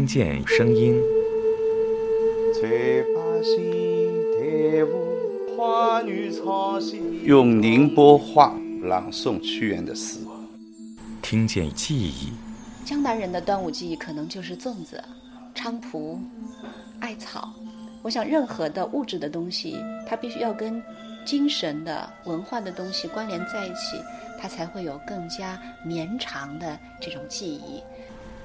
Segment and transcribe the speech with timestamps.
[0.00, 0.98] 听见声音。
[7.22, 10.20] 用宁波话朗诵屈原的诗。
[11.20, 12.32] 听见记忆。
[12.82, 15.04] 江南人的端午记忆可能就是粽子、
[15.54, 16.18] 菖蒲、
[17.00, 17.52] 艾草。
[18.00, 19.76] 我想，任何的物质的东西，
[20.08, 20.82] 它必须要跟
[21.26, 24.02] 精神的、文化的东西关联在一起，
[24.40, 27.82] 它才会有更加绵长的这种记忆。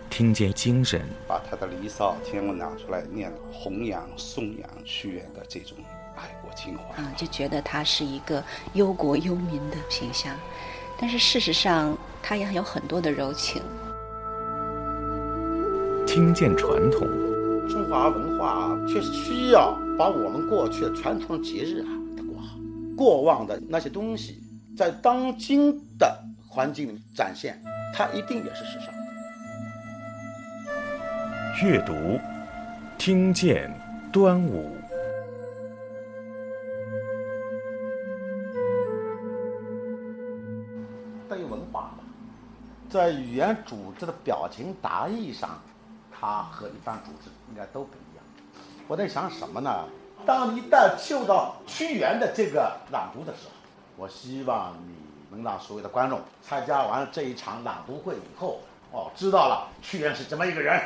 [0.09, 5.77] 听见精神，把他的《离骚》全部拿出来念，弘扬、颂扬屈原的这种
[6.15, 8.41] 爱国情怀啊，就觉得他是一个
[8.73, 10.33] 忧国忧民的形象。
[10.97, 13.61] 但是事实上，他也有很多的柔情。
[16.07, 17.01] 听见传统，
[17.67, 21.91] 中华文化确实需要把我们过去的传统节日啊
[22.25, 22.57] 过好，
[22.95, 24.41] 过往的那些东西，
[24.77, 27.61] 在当今的环境里展现，
[27.93, 29.04] 它一定也是时尚。
[31.63, 32.19] 阅读，
[32.97, 33.71] 听见
[34.11, 34.75] 端午。
[41.29, 41.91] 对文化，
[42.89, 45.57] 在语言组织的表情达意上，
[46.11, 48.25] 它和一般组织应该都不一样。
[48.89, 49.85] 我在想什么呢？
[50.25, 53.51] 当你一旦受到屈原的这个朗读的时候，
[53.95, 54.93] 我希望你
[55.29, 58.59] 能让所有的观众参加完这一场朗读会以后，
[58.91, 60.77] 哦，知道了屈原是怎么一个人。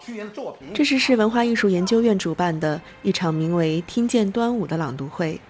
[0.00, 0.72] 屈原的作品。
[0.74, 5.40] 这是市文化艺术研究院主办的一场名为《听见端午》的朗读会。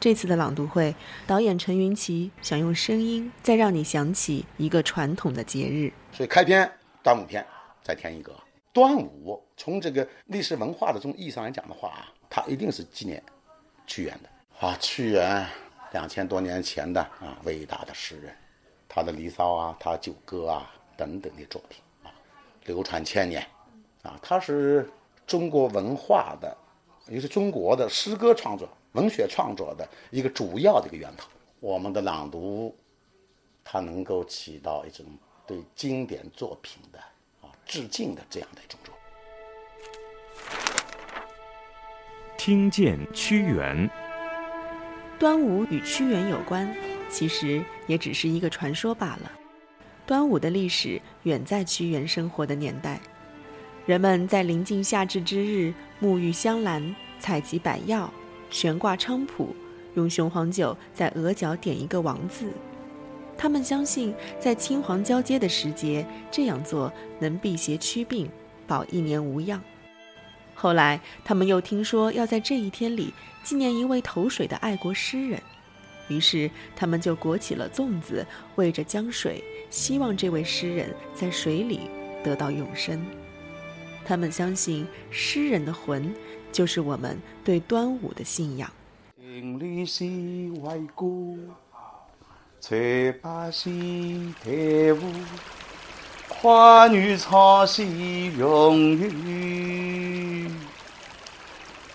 [0.00, 0.92] 这次的朗读会，
[1.28, 5.92] 导演陈云奇想用声音再让你想起一个传统的节日。
[6.12, 6.68] 所以开篇
[7.04, 7.46] 端午篇，
[7.84, 8.34] 再添一个
[8.72, 9.40] 端午。
[9.56, 13.22] 从这个历史文化的这种意义上来讲的话啊，它一定是纪念
[13.86, 14.76] 屈原的啊。
[14.80, 15.46] 屈原
[15.92, 18.34] 两千多年前的啊伟大的诗人，
[18.88, 22.10] 他的《离骚》啊，他《九歌》啊等等的作品啊，
[22.64, 23.46] 流传千年。
[24.02, 24.90] 啊，它是
[25.26, 26.56] 中国文化的，
[27.06, 31.28] 也是中国的诗歌创作、文学创作的一个主要的一个源头。
[31.60, 32.76] 我们的朗读，
[33.62, 35.06] 它能够起到一种
[35.46, 36.98] 对经典作品的
[37.40, 39.00] 啊致敬的这样的一种作用。
[42.36, 43.88] 听见屈原，
[45.16, 46.74] 端午与屈原有关，
[47.08, 49.30] 其实也只是一个传说罢了。
[50.04, 53.00] 端午的历史远在屈原生活的年代。
[53.84, 58.12] 人们在临近夏至之日，沐浴香兰，采集百药，
[58.48, 59.56] 悬挂菖蒲，
[59.94, 62.52] 用雄黄酒在额角点一个王字。
[63.36, 68.30] 他们相信，在青黄交接的时节，这样做能辟邪驱病，
[68.68, 69.60] 保一年无恙。
[70.54, 75.42] 后来，他们又听说要在这一天里纪念一位投水的爱国诗人，
[76.06, 81.80] 于是他们就裹起了粽子，喂着江水，希望这位诗人在水里
[82.22, 83.04] 得到永生。
[84.04, 86.14] 他们相信诗人的魂，
[86.50, 88.70] 就是我们对端午的信仰。
[89.16, 91.38] 情侣是为故，
[92.60, 93.70] 翠柏是
[94.42, 95.00] 台舞，
[96.28, 97.84] 花女唱是
[98.32, 100.50] 荣誉，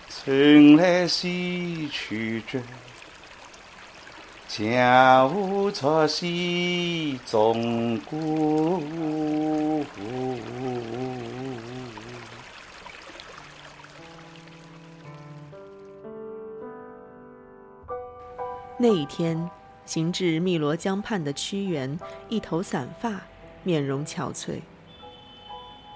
[0.10, 1.28] 春来是
[1.90, 2.60] 曲折，
[4.48, 6.26] 江湖唱是
[7.26, 8.82] 中国。
[18.80, 19.50] 那一天，
[19.88, 22.00] 行至汨罗江畔的屈原，
[22.30, 23.22] 一头散发，
[23.64, 24.60] 面容憔悴。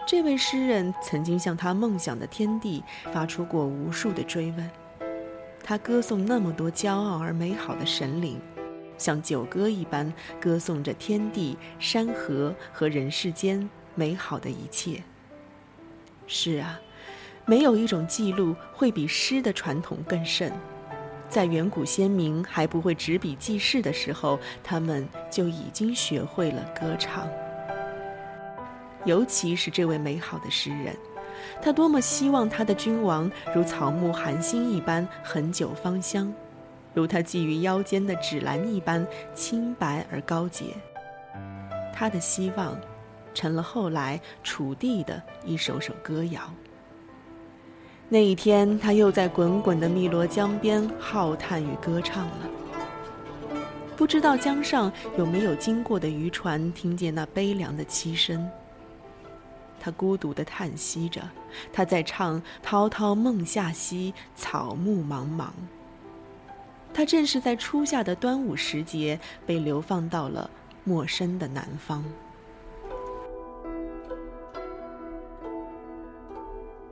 [0.08, 2.84] 这位诗人曾经向他梦想的天地
[3.14, 4.68] 发出过无数的追问，
[5.64, 8.42] 他歌颂那么多骄傲而美好的神灵，
[8.98, 15.04] 像九歌一般歌颂着天地、山河和人世间美好的一切。
[16.26, 16.82] 是啊，
[17.46, 20.52] 没有一种记录会比诗的传统更甚。
[21.32, 27.26] 在远古先民还不会执笔记事的时候，他们就已经学会了歌唱。
[29.06, 30.94] 尤其是这位美好的诗人，
[31.62, 36.32] 他多么希望他的君王如草木含辛一般恒久芳香，
[36.94, 40.66] 如他系于腰间的芷兰一般清白而高洁。
[41.94, 42.78] 他的希望，
[43.34, 46.42] 成了后来楚地的一首首歌谣。
[48.14, 52.50] 那一天，他又在滚滚的汨罗江边浩叹与歌唱了。
[53.96, 58.46] 不知道江上有没有经过的渔船听见那悲凉的凄声。
[59.80, 61.22] 他孤独地叹息着，
[61.72, 65.46] 他在唱“滔滔梦下兮，草木茫茫”。
[66.94, 70.50] 他正是在初夏的端午时节被流放到了
[70.84, 72.04] 陌生的南方。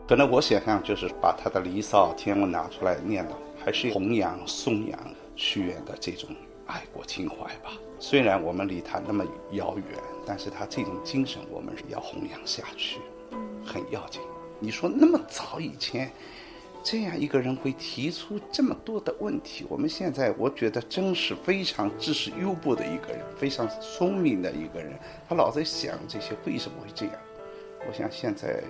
[0.09, 5.00] 可能我想象就是把他的《离骚》《天问》拿出来念了，还是弘扬、颂扬
[5.35, 6.31] 屈原的这种
[6.65, 7.73] 爱国情怀吧。
[8.00, 13.00] 虽然我们离他那么遥远，但是他这种精神我们是要弘扬下去，
[13.63, 14.19] 很要紧。
[14.59, 16.11] 你说那么早以前，
[16.83, 24.97] 这样一个人会提出这么多的问题，我们现在我觉得真是非常知识优博的一个人，非常聪明的一个人。
[25.27, 27.15] 他老在想这些为什么会这样？
[27.88, 28.63] 我想现在。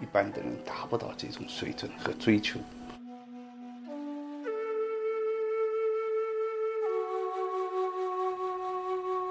[0.00, 2.58] 一般的人达不到这种水准和追求。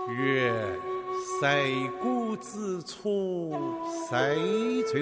[0.09, 0.53] 月
[1.39, 1.65] 塞
[2.01, 3.53] 谷之处，
[4.07, 4.35] 塞
[4.85, 4.97] 竹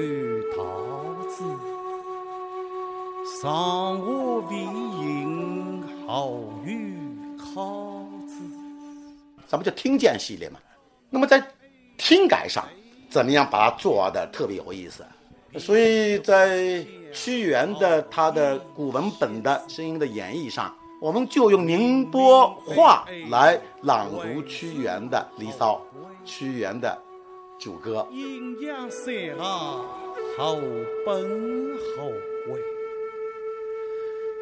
[0.55, 1.43] 桃子。
[3.41, 6.33] 上我为迎，好
[6.65, 6.97] 雨
[7.37, 8.33] 考子。
[9.47, 10.59] 咱们就听见系列嘛。
[11.09, 11.45] 那么在
[11.97, 12.65] 听感上，
[13.09, 15.05] 怎么样把它做的特别有意思？
[15.57, 25.79] 所以在屈原的他的古文本的声音的演绎上，我们就用宁波话来朗读屈原的《离骚》，
[26.27, 26.97] 屈原的
[27.59, 28.07] 九歌。
[28.11, 29.37] 阴阳三行
[30.35, 30.55] 好
[31.05, 31.15] 本
[31.95, 32.03] 好
[32.49, 32.59] 位，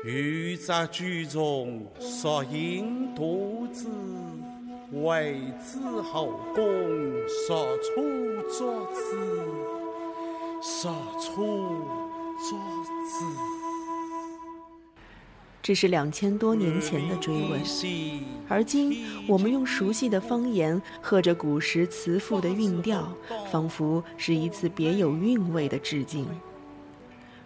[0.06, 3.90] 欲在剧中说引肚子，
[4.94, 6.64] 为之后宫
[7.28, 8.02] 说出
[8.50, 9.18] 作子。
[10.64, 11.44] 杀出
[12.38, 12.60] 作
[13.04, 13.26] 子。
[15.60, 17.60] 这是两千多年前的追问，
[18.48, 23.12] 而今我们用熟悉的方言，和着古时词赋的韵调，
[23.52, 26.28] 仿佛是一次别有韵味的致敬。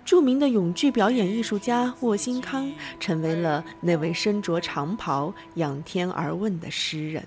[0.03, 2.69] 著名的咏剧表演艺术家沃辛康，
[2.99, 7.25] 成为了那位身着长袍仰天而问的诗人。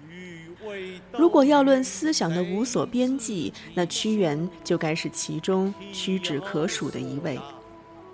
[1.12, 7.38] 如果要论思想的无所边际，那屈原就该是其中屈指可数的一位。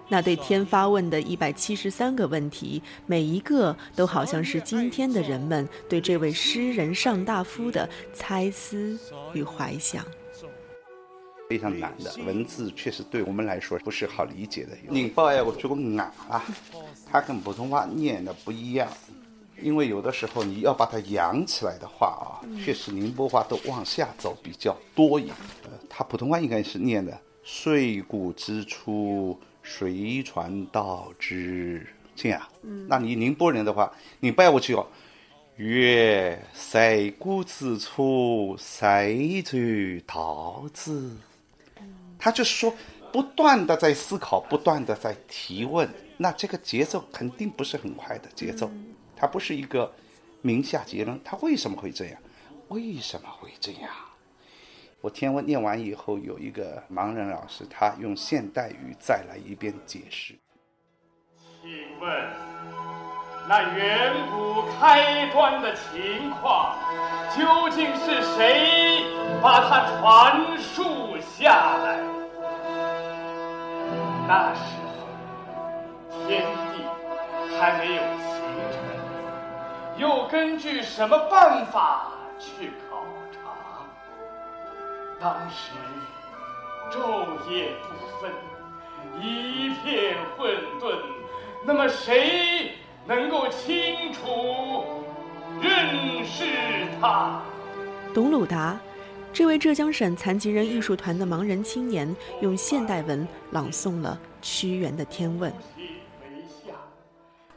[0.06, 8.98] 那对天发问的一百七十三个问题，每一个都好像是今天的人们对这位诗人上大夫的猜思
[9.32, 10.04] 与怀想。
[11.48, 14.76] 非常难的文字，确实对我们来说不是好理解的。
[14.88, 16.44] 宁波呀，我觉得硬啊，
[17.10, 18.88] 它跟普通话念的不一样。
[19.64, 25.34] 因为有的时候你要把它扬起来的话啊，确实宁波话都往下走比较多一点。
[25.64, 32.42] 呃，他普通话应该是念的“岁谷之初，随传道之”这样。
[32.62, 33.90] 嗯，那你宁波人的话，
[34.20, 34.86] 你拜过去哦
[35.56, 41.10] ，“月塞谷之处，塞船到之”。
[42.20, 42.72] 他就是说，
[43.10, 45.88] 不断的在思考，不断的在提问，
[46.18, 48.70] 那这个节奏肯定不是很快的节奏。
[49.24, 49.90] 他不是一个
[50.42, 52.20] 明下结论，他为什么会这样？
[52.68, 53.90] 为什么会这样？
[55.00, 60.34] 我天文念完以后，有一个盲人老师，他用现代语再来一遍解释。
[61.62, 62.10] 请问，
[63.48, 66.76] 那远古开端的情况，
[67.34, 69.04] 究竟是谁
[69.40, 71.98] 把它传述下来？
[74.28, 74.60] 那时
[75.00, 76.42] 候，天
[76.74, 76.84] 地
[77.58, 78.23] 还没有。
[79.96, 83.38] 又根据什么办法去考察？
[85.20, 85.70] 当时
[86.90, 86.98] 昼
[87.50, 88.32] 夜不分，
[89.22, 90.96] 一片混沌。
[91.64, 92.72] 那么谁
[93.06, 95.04] 能够清楚
[95.62, 96.44] 认识
[97.00, 97.40] 他？
[98.12, 98.76] 董鲁达，
[99.32, 105.50] 这位浙江省残疾人艺术团的盲人青年，用现代文朗诵了屈原的《天问》。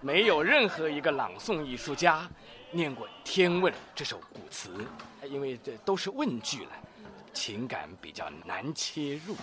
[0.08, 2.26] 没有任何一个朗诵艺术家
[2.72, 4.70] 念过《天问》这首古词，
[5.30, 6.72] 因为这都是问句了，
[7.34, 9.36] 情感比较难切入。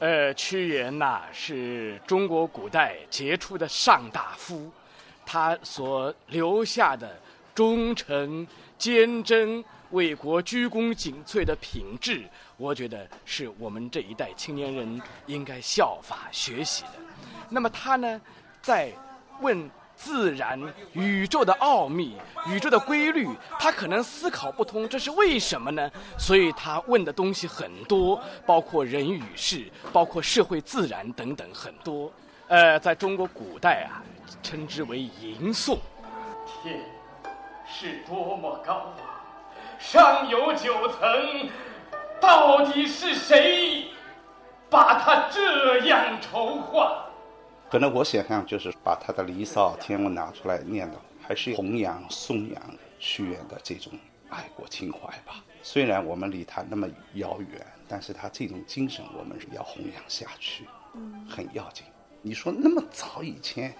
[0.00, 4.68] 呃，屈原呐是中国古代杰出的上大夫，
[5.24, 7.16] 他所留下的
[7.54, 8.44] 忠诚、
[8.76, 16.94] 坚贞、为国鞠躬尽瘁的品质，我觉得是我们这一代青年人应该效法学习的。
[17.48, 18.20] 那么他呢，
[18.60, 18.92] 在
[19.40, 19.70] 问。
[19.98, 20.58] 自然、
[20.92, 23.28] 宇宙的奥秘、宇宙的规律，
[23.58, 25.90] 他可能思考不通，这是为什么呢？
[26.16, 32.10] 所以他问的东西很多，包括人与事，包括社会、自然等等很多。
[32.46, 34.00] 呃，在中国古代啊，
[34.40, 35.78] 称之为吟诵。
[36.46, 36.80] 天
[37.66, 39.18] 是多么高啊，
[39.80, 41.50] 上有九层，
[42.20, 43.88] 到底是谁
[44.70, 47.04] 把它这样筹划？
[47.70, 53.92] 可能我想象就是把他的《离骚》《天文》拿出来念的，还是弘扬、颂扬屈原的这种
[54.30, 55.44] 爱国情怀吧。
[55.62, 60.64] 虽然我们离他那么遥远，但是他这种精神我们是要弘扬下去，
[61.28, 61.84] 很要紧。
[62.22, 63.74] 你说那么早以前，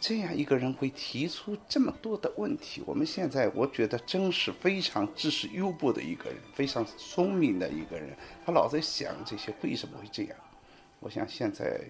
[0.00, 8.16] 这样一个人会提出这么多的问题，我们现在我觉得真是非常知识优博的一个人，非常聪明的一个人。
[8.44, 10.36] 他老在想这些为什么会这样？
[10.98, 11.80] 我想现在。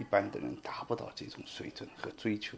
[0.00, 2.56] 一般的人达不到这种水准和追求。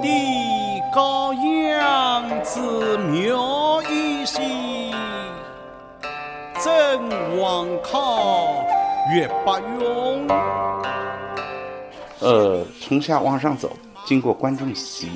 [0.00, 4.90] 地高阳子苗一心，
[6.64, 8.64] 真王靠
[9.14, 10.26] 岳不用。
[12.20, 13.76] 呃，从下往上走。
[14.12, 15.08] 经过观众席，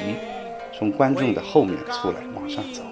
[0.73, 2.83] 从观众的后面出来往上走，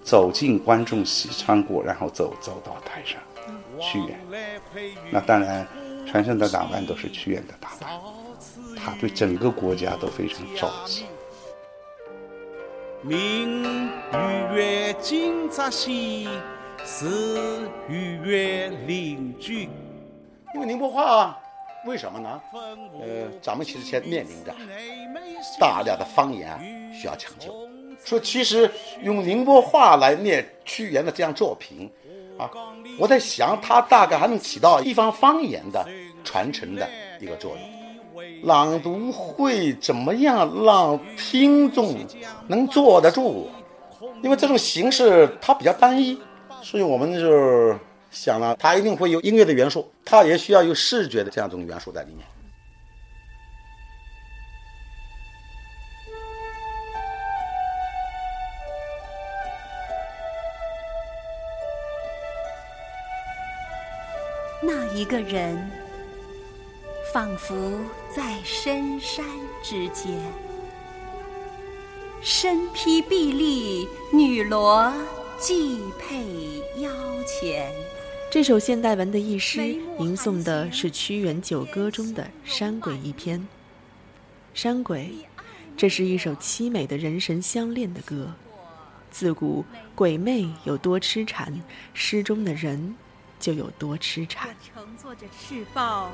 [0.00, 3.20] 走进观众席，穿过，然后走走到台上。
[3.80, 4.16] 屈原，
[5.10, 5.66] 那当然，
[6.06, 7.90] 全身的打扮都是屈原的打扮。
[8.76, 11.06] 他对整个国家都非常着急。
[13.00, 16.28] 明与月今朝夕，
[16.84, 19.68] 是与月邻居。
[20.54, 21.36] 因为宁波话。
[21.84, 22.40] 为什么呢？
[23.00, 24.54] 呃，咱们其实现在面临着
[25.58, 26.48] 大量的方言
[26.94, 27.52] 需要抢救。
[28.04, 28.70] 说其实
[29.02, 31.90] 用宁波话来念屈原的这样作品，
[32.38, 32.48] 啊，
[32.98, 35.84] 我在想，它大概还能起到地方方言的
[36.22, 36.88] 传承的
[37.20, 37.60] 一个作用。
[38.44, 41.96] 朗读会怎么样让听众
[42.46, 43.48] 能坐得住？
[44.22, 46.16] 因为这种形式它比较单一，
[46.60, 47.76] 所以我们就。
[48.12, 52.24] 想了，它一定会有音乐的元素，它也需要有视觉的这样一种元素在里面。
[64.64, 65.70] 那一个人，
[67.12, 67.80] 仿佛
[68.14, 69.24] 在深山
[69.62, 70.12] 之间，
[72.22, 74.92] 身披碧丽，女罗
[75.38, 76.90] 系佩腰
[77.24, 77.72] 前。
[78.32, 79.60] 这首现代文的一诗，
[79.98, 83.38] 吟诵的是屈原《九歌》中的《山鬼》一篇。
[84.54, 85.12] 《山鬼》，
[85.76, 88.32] 这是一首凄美的人神相恋的歌。
[89.10, 89.62] 自古
[89.94, 91.60] 鬼魅有多痴缠，
[91.92, 92.96] 诗中的人
[93.38, 94.56] 就有多痴缠。
[94.64, 96.10] 乘坐着赤豹，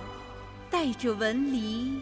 [0.68, 2.00] 带着文篱，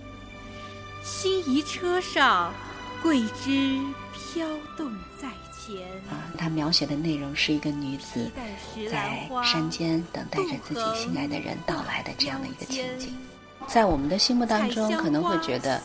[1.02, 2.54] 西夷车上，
[3.02, 3.78] 桂枝
[4.14, 5.28] 飘动在。
[6.10, 8.30] 啊，他描写的内容是一个女子
[8.90, 13.16] 在山间等待着自己心爱的人到来的这样的一个情景。
[13.66, 15.82] 在我们的心目当中，可能会觉得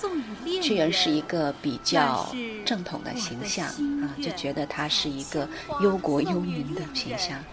[0.62, 2.32] 屈原是一个比较
[2.64, 3.66] 正统的形象
[4.04, 5.50] 啊，就觉得他是一个
[5.82, 7.44] 忧国忧民的形象。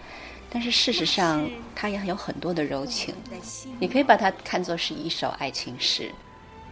[0.51, 3.15] 但是事实上，他也有很多的柔情。
[3.79, 6.11] 你可以把它看作是一首爱情诗。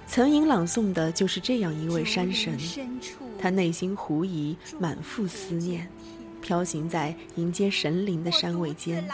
[0.07, 2.57] 曾吟朗诵的就是这样一位山神，
[3.37, 5.87] 他内心狐疑，满腹思念，
[6.41, 9.05] 飘行在迎接神灵的山尾间。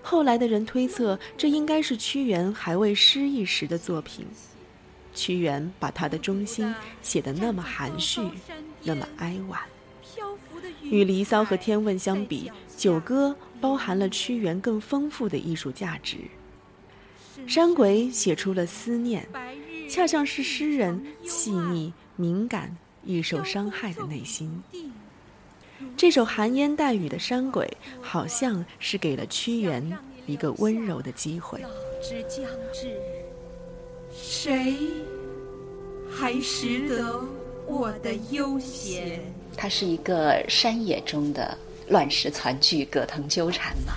[0.00, 4.24] 后来的人推测，这应该是屈原还未失意时的作品。
[5.12, 8.22] 屈原把他的中心写得那么含蓄，
[8.82, 9.60] 那么哀婉。
[10.82, 13.28] 与《离骚》和《天问》相比，《九歌》
[13.60, 16.16] 包含了屈原更丰富的艺术价值。
[17.48, 19.28] 《山鬼》写出了思念。
[19.90, 24.62] 恰像是诗人细腻、敏感、易受伤害的内心。
[25.96, 27.66] 这首含烟带雨的《山鬼》，
[28.00, 31.60] 好像是给了屈原一个温柔的机会。
[32.00, 32.88] 之将至，
[34.14, 34.76] 谁
[36.08, 37.20] 还识得
[37.66, 39.20] 我的悠闲？
[39.56, 41.58] 它是一个山野中的
[41.90, 43.94] 乱石攒聚，葛藤纠缠嘛，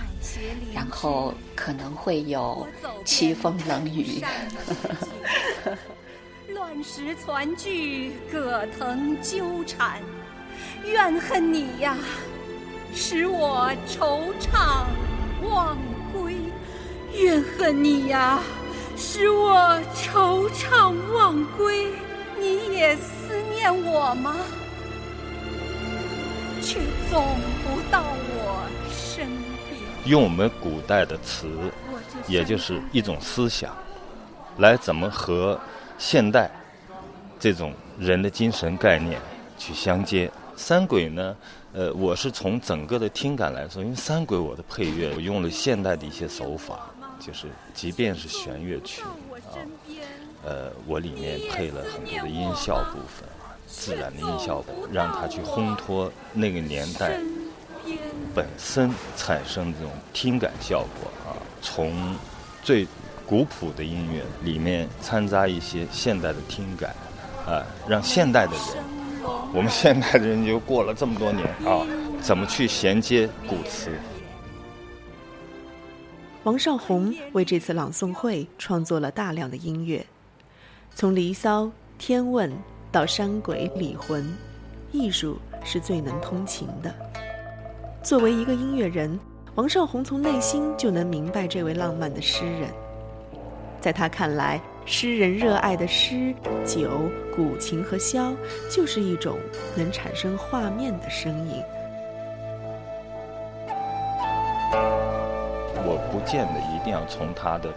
[0.73, 2.67] 然后可能会有
[3.05, 4.19] 凄风冷雨。
[6.50, 10.01] 乱石攒聚，葛藤纠缠，
[10.83, 11.95] 怨恨你呀，
[12.95, 14.85] 使我惆怅
[15.47, 15.77] 忘
[16.12, 16.33] 归；
[17.13, 18.39] 怨恨你呀，
[18.97, 21.89] 使我惆怅忘归。
[22.39, 24.35] 你也思念我吗？
[26.63, 26.79] 却
[27.12, 27.22] 总
[27.63, 29.27] 不到我身
[29.70, 29.82] 边。
[30.05, 31.48] 用我们古代的词，
[32.27, 33.75] 也就是一种思想，
[34.58, 35.60] 来怎么和
[35.98, 36.50] 现代
[37.38, 39.20] 这种人的精神概念
[39.58, 40.32] 去相接。
[40.55, 41.36] 三鬼呢，
[41.74, 49.60] 呃，我是从整个的听感来说，因为三鬼我的配乐我用了现代的一些手法，就是即便是弦乐曲啊，
[50.46, 53.27] 呃，我里面配了很多的音效部分，
[53.75, 57.20] 自然的音效部分，让它去烘托那个年代
[58.34, 61.36] 本身产生这种听感效果啊。
[61.62, 62.15] 从
[62.62, 62.88] 最
[63.25, 66.96] 古朴的音乐里面掺杂一些现代的听感，
[67.48, 68.84] 啊，让现代的人。
[69.53, 71.86] 我们现代的人就过了这么多年啊，
[72.22, 73.92] 怎么去衔接古词？
[76.44, 80.06] 王少红为这次朗诵会创作了大量的音乐，
[80.94, 81.63] 从《离骚》
[81.98, 82.51] 《天问》
[82.93, 84.23] 到《山鬼》《李魂》，
[84.91, 86.93] 艺术是最能通情的。
[88.03, 89.19] 作为一个音乐人，
[89.55, 92.69] 王少红从内心就能明白这位浪漫的诗人。
[93.81, 96.88] 在他看来，诗人热爱的诗、酒、
[97.35, 98.35] 古琴和箫，
[98.69, 99.39] 就是一种
[99.75, 101.63] 能产生画面的声音。
[105.83, 107.73] 我不见得一定要从他的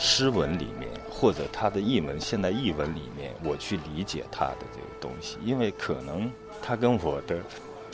[0.00, 6.28] 诗文里面，或者他的译文、现代译文里面，我去理解他的这个东西，因为可能
[6.62, 7.38] 他跟我的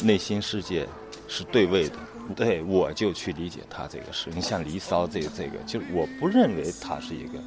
[0.02, 0.86] 内心世界
[1.26, 1.96] 是对位的。
[2.34, 4.30] 对，我就去理解他这个诗。
[4.34, 7.38] 你像《离骚》这这个，就是我不认为它是一个。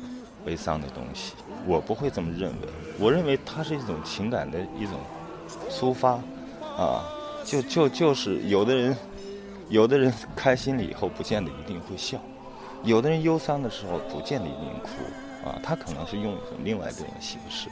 [0.46, 1.34] 悲伤的东西，
[1.68, 2.68] 我不会这么认为。
[2.98, 4.94] 我认为它是一种情感的一种
[5.70, 6.12] 抒发，
[6.78, 7.04] 啊，
[7.44, 8.98] 就就就是有的人，
[9.68, 12.18] 有的人开心了以后，不见得一定会笑；
[12.84, 17.70] 有的人忧伤的时候，不见得一定哭，啊，他可能是用一种另外一种形式，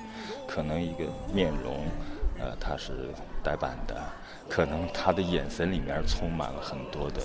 [0.48, 1.86] 可能一个面容，
[2.40, 3.10] 呃，他是
[3.44, 3.96] 呆板的，
[4.50, 7.22] 可能他的眼神里面充满了很多的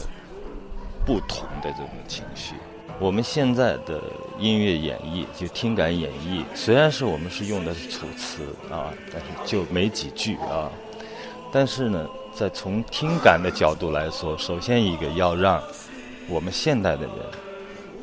[1.04, 2.54] 不同的这种情绪。
[2.98, 4.00] 我们现在的
[4.38, 10.70] 音乐演绎，就听感演绎，虽然是我们是用的是楚辞啊，但是就没几句啊。
[11.50, 15.62] 但是呢，在从听感的角度来说，首先一个要让
[16.28, 17.14] 我们现代的人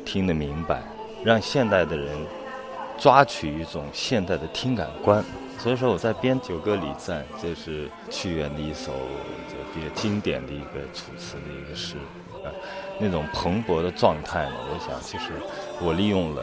[0.04, 0.82] 听得明白，
[1.24, 2.08] 让现代的人
[2.98, 5.24] 抓取一种现代的听感观。
[5.58, 8.92] 所以说我在编《九歌礼赞》，这是屈原的一首
[9.74, 11.96] 比较经典的一个楚辞的一个诗。
[12.42, 12.48] 啊
[13.02, 15.32] 那种蓬勃的状态呢，我想其实
[15.80, 16.42] 我利用了，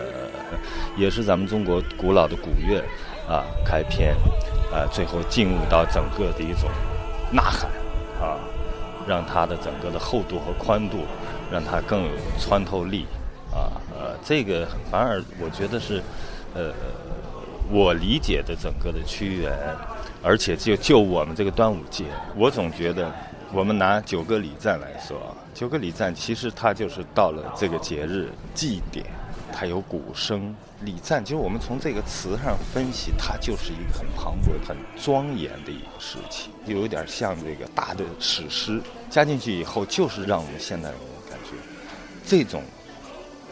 [0.96, 2.84] 也是咱们中国古老的古乐
[3.30, 4.16] 啊开篇，
[4.72, 6.68] 啊最后进入到整个的一种
[7.32, 7.70] 呐喊
[8.20, 8.40] 啊，
[9.08, 11.06] 让它的整个的厚度和宽度，
[11.52, 13.06] 让它更有穿透力
[13.58, 16.02] 啊呃这个反而我觉得是
[16.54, 16.72] 呃
[17.72, 19.52] 我理解的整个的屈原，
[20.22, 23.12] 而且就就我们这个端午节，我总觉得。
[23.54, 29.06] 我们拿九个礼赞来说啊，九个礼赞其实它就是到了这个节日祭典，
[29.54, 30.54] 它有鼓声。
[30.82, 38.82] 礼赞其实我们从这个词上分析，它就是一个很磅礴、很庄严的一个事情，就有点像这个大的史诗。
[39.10, 40.98] 加进去以后，就是让我们现代人
[41.30, 41.56] 感觉，
[42.26, 42.62] 这种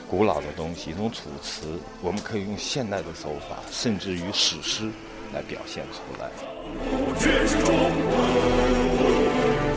[0.09, 4.89] 古老的东西，一种楚辞，我们可以用现代的手法，甚至于史诗
[5.33, 6.29] 来表现出来。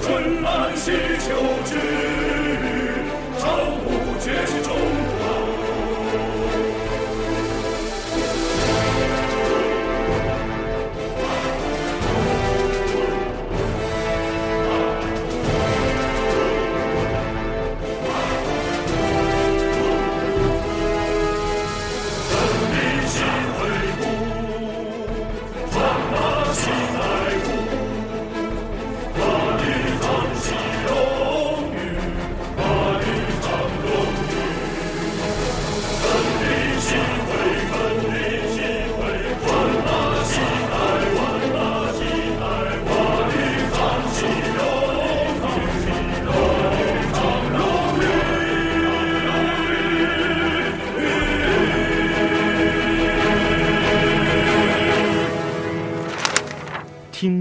[0.02, 1.78] 春来喜秋之，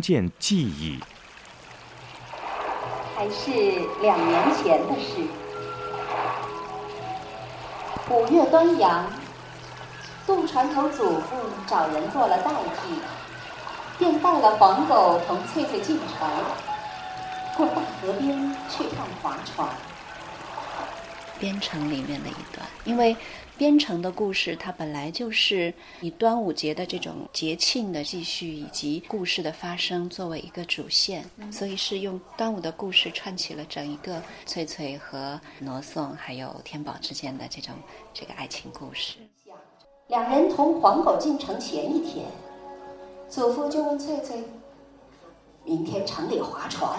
[0.07, 1.01] 见记忆，
[3.13, 3.51] 还是
[4.01, 5.27] 两年前的事。
[8.09, 9.05] 五月端阳，
[10.25, 11.35] 渡船头祖父
[11.67, 13.01] 找人做了代替，
[13.99, 16.25] 便带了黄狗同翠翠进城，
[17.57, 19.67] 过大河边去看划船。
[21.39, 23.15] 边城里面的一段，因为
[23.57, 37.73] 编程的故事它本来就是以端午节的这种节庆的继续以及故事的发生作为一个主线，所以是用端午的故事串起了整一个翠翠和罗宋还有天宝之间的这种
[38.13, 39.15] 这个爱情故事。
[40.07, 42.25] 两人同黄狗进城前一天，
[43.27, 44.41] 祖父就问翠翠
[45.65, 46.97] ：“明天城里划船，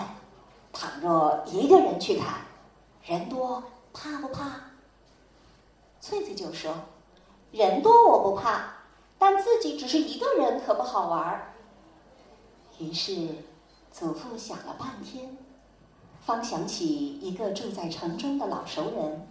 [0.72, 2.34] 倘若一个人去看，
[3.06, 3.62] 人多
[4.00, 4.50] 怕不怕？”
[6.00, 6.72] 翠翠就说
[7.50, 8.74] ：“人多我不怕，
[9.18, 11.52] 但自己只是一个人可不好玩儿。”
[12.78, 13.28] 于是
[13.90, 15.36] 祖父想了半天，
[16.20, 19.26] 方想起一个住在城中的老熟人。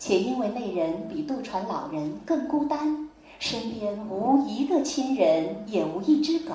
[0.00, 6.54] 且因为那人比渡船老人更孤单，身边无一个亲人，也无一只狗，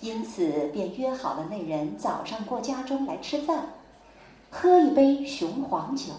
[0.00, 3.74] 因此便约好了那人早上过家中来吃饭，
[4.50, 6.12] 喝一杯雄黄酒。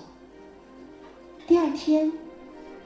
[1.47, 2.11] 第二天，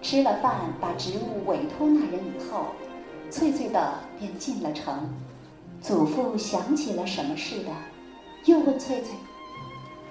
[0.01, 2.65] 吃了饭，把职务委托那人以后，
[3.31, 5.09] 翠翠的便进了城。
[5.81, 7.71] 祖父想起了什么似的，
[8.43, 9.13] 又问翠翠：“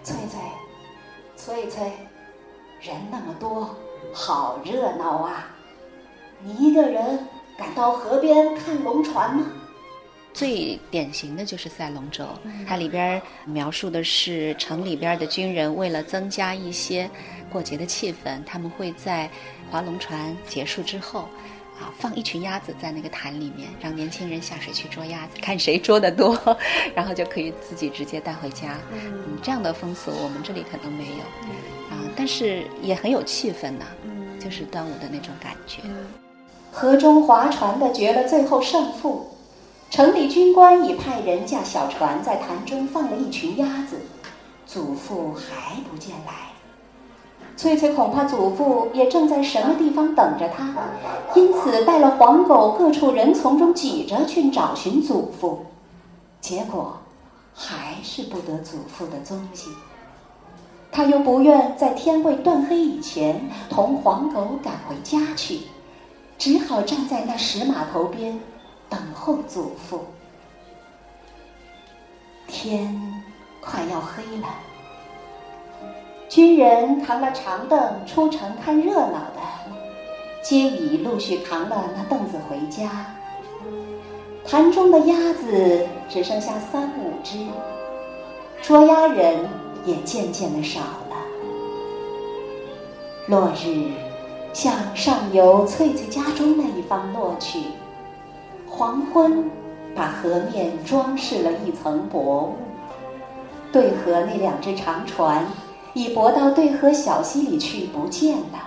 [0.02, 0.40] 翠翠，
[1.36, 1.92] 翠翠。”
[2.80, 3.76] 人那么多，
[4.14, 5.50] 好热闹啊！
[6.42, 7.26] 你一个人
[7.58, 9.44] 敢到河边看龙船吗？
[10.38, 12.24] 最典型的就是赛龙舟，
[12.64, 17.10] 它里边描述的是城里边的军人为了增加一些
[17.50, 19.28] 过节的气氛，他们会在
[19.68, 21.22] 划龙船结束之后，
[21.80, 26.38] 啊，放一群鸭子在那个潭里面，让年轻人下水去捉鸭子，看谁捉得多，
[26.94, 28.78] 然后就可以自己直接带回家。
[28.92, 31.24] 嗯，这样的风俗我们这里可能没有。
[31.90, 33.86] 啊但是也很有气氛呐，
[34.38, 35.82] 就是端午的那种感觉。
[36.70, 39.26] 河中划船的决了最后胜负，
[39.90, 44.00] 城里军官已派人驾小船在潭中放了一群鸭子，
[44.66, 46.32] 祖父还不见来。
[47.56, 50.72] 翠翠恐怕祖父也正在什么地方等着他，
[51.34, 55.66] 因此带了黄狗各处人丛中挤着去找寻祖父，
[56.40, 56.98] 结果
[57.54, 59.70] 还是不得祖父的踪迹。
[60.92, 65.62] 他又不愿在天未断黑以前同黄狗赶回家去，
[66.38, 68.38] 只好站在那石码头边
[68.88, 70.04] 等候祖父。
[72.46, 73.00] 天
[73.60, 74.48] 快要黑了，
[76.28, 79.40] 军人扛了长凳出城看热闹的，
[80.42, 83.14] 皆已陆续扛了那凳子回家。
[84.44, 87.46] 潭中的鸭子只剩下三五只，
[88.62, 89.48] 捉鸭人。
[89.84, 91.16] 也渐渐的少了。
[93.26, 93.90] 落日
[94.52, 97.62] 向上游翠翠家中那一方落去，
[98.70, 99.50] 黄昏
[99.94, 102.56] 把河面装饰了一层薄雾。
[103.72, 105.46] 对河那两只长船
[105.94, 108.58] 已泊到对河小溪里去不见了，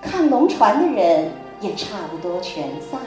[0.00, 1.30] 看龙船的人
[1.60, 3.06] 也差不多全散了。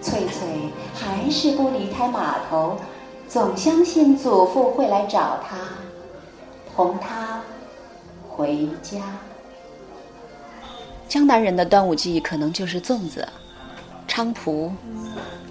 [0.00, 0.46] 翠翠
[0.94, 2.76] 还是不离开码头。
[3.28, 5.56] 总相信祖父会来找她，
[6.76, 7.40] 同她
[8.28, 9.00] 回家。
[11.08, 13.26] 江南人的端午记忆可能就是粽子、
[14.12, 14.70] 菖蒲、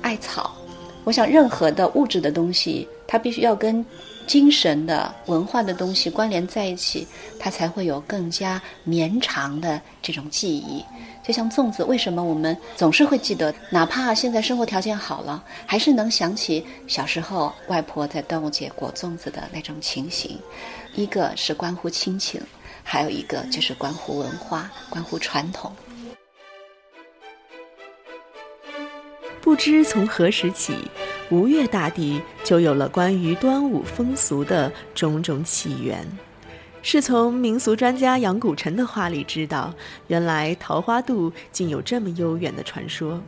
[0.03, 0.55] 艾草。
[1.03, 3.83] 我想，任何的物质的东西，它必须要跟
[4.27, 7.07] 精神的、文化的东西关联在一起，
[7.39, 10.85] 它才会有更加绵长的这种记忆。
[11.23, 13.51] 就像粽子，为什么我们总是会记得？
[13.71, 20.37] 哪怕现在生活条件好了，还是能想起小时候外婆在端午节裹粽子的那种情形。
[20.93, 22.39] 一个是关乎亲情，
[22.83, 25.71] 还有一个就是关乎文化、关乎传统。
[29.41, 30.75] 不知从何时起，
[31.31, 36.07] 吴越大地就有了关于端午风俗的种种起源。
[36.83, 39.73] 是从民俗专家杨谷城的话里知道，
[40.07, 43.19] 原来桃花渡竟有这么悠远的传说，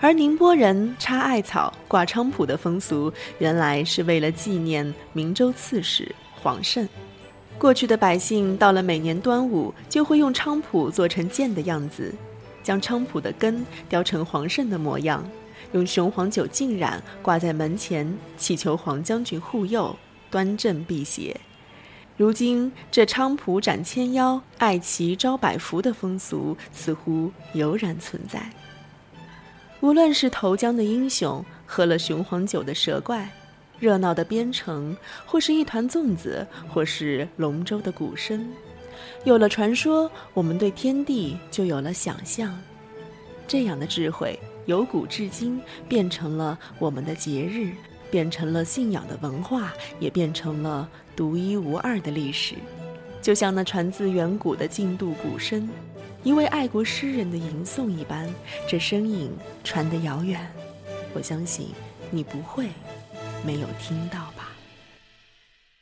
[0.00, 6.88] 而宁波人插艾草、挂菖蒲的风俗，原来是为了纪念明州刺史黄慎。
[7.58, 12.12] 过去的百姓到了每年端午，就会用菖蒲做成剑的样子，
[12.66, 15.24] 将菖蒲的根雕成黄慎的模样，
[15.70, 19.96] 用雄黄酒浸染挂在门前，祈求黄将军护佑，
[20.32, 21.40] 端正辟邪。
[22.16, 28.50] 如今，这菖蒲斩千妖、爱旗招百福的风俗似乎悠然存在。
[29.78, 33.30] 无论是投江的英雄，喝了雄黄酒的蛇怪，
[33.78, 38.52] 热闹的边城，或是一团粽子，或是龙舟的鼓声，
[39.24, 42.56] 有了传说，我们对天地就有了想象。
[43.46, 47.72] 这样的智慧，由古至今，变成了我们的节日。
[48.08, 52.54] 变成了信仰的文化，也变成了独一无二的历史。
[53.20, 55.68] 就像那传自远古的晋度鼓声，
[56.22, 58.32] 一位爱国诗人的吟诵一般，
[58.68, 59.28] 这声音
[59.64, 60.40] 传得遥远。
[61.14, 61.66] 我相信
[62.12, 62.68] 你不会
[63.44, 64.35] 没有听到。